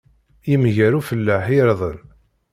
[0.51, 1.99] Yemger ufellaḥ irden.